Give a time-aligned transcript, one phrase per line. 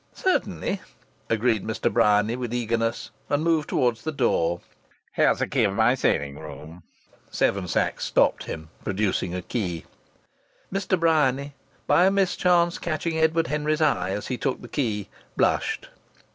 [0.15, 0.81] "Certainly,"
[1.29, 1.93] agreed Mr.
[1.93, 4.61] Bryany with eagerness, and moved towards the door.
[5.11, 6.81] "Here's the key of my sitting room,"
[7.29, 9.85] Seven Sachs stopped him, producing a key.
[10.73, 10.99] Mr.
[10.99, 11.53] Bryany,
[11.85, 15.89] by a mischance catching Edward Henry's eye as he took the key, blushed.